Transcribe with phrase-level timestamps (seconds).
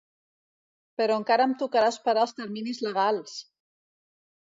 [1.01, 3.41] Però encara em tocarà esperar els terminis legals!